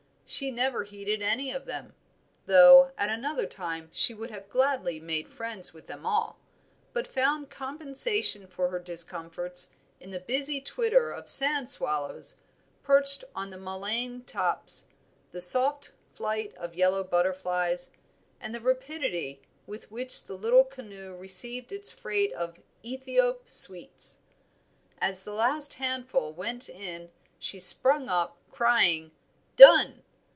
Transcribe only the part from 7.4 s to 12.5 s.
compensation for her discomforts in the busy twitter of sand swallows